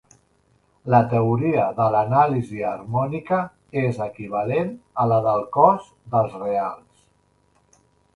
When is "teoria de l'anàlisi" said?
1.09-2.63